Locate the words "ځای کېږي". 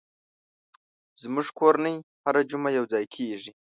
2.91-3.51